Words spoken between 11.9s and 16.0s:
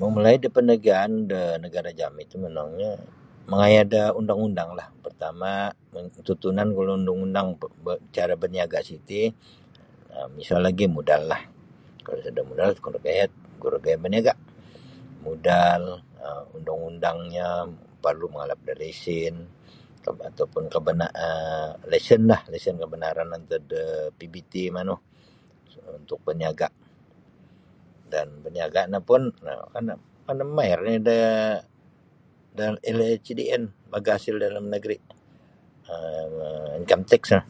kalau sada modal kuro gaya kuro gaya baniaga modal